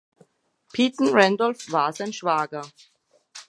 [0.73, 2.63] Peyton Randolph war sein Schwager.